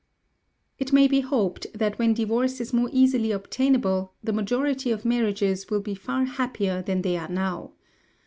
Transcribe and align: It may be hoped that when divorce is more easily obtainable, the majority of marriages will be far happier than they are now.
It 0.79 0.91
may 0.91 1.07
be 1.07 1.19
hoped 1.19 1.67
that 1.75 1.99
when 1.99 2.15
divorce 2.15 2.59
is 2.59 2.73
more 2.73 2.89
easily 2.91 3.31
obtainable, 3.31 4.13
the 4.23 4.33
majority 4.33 4.89
of 4.89 5.05
marriages 5.05 5.69
will 5.69 5.81
be 5.81 5.93
far 5.93 6.25
happier 6.25 6.81
than 6.81 7.03
they 7.03 7.17
are 7.17 7.29
now. 7.29 7.73